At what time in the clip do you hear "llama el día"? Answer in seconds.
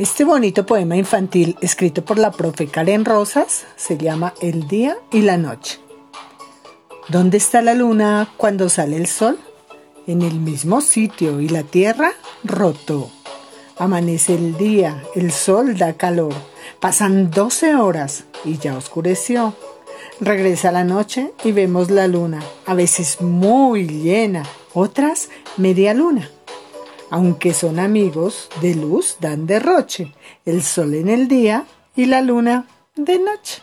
3.98-4.96